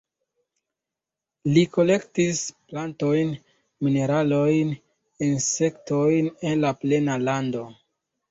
[1.55, 2.39] Li kolektis
[2.71, 3.35] plantojn,
[3.87, 4.73] mineralojn,
[5.27, 7.63] insektojn en la plena lando.